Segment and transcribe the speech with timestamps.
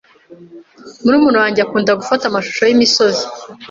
[1.03, 3.23] Murumuna wanjye akunda gufata amashusho yimisozi.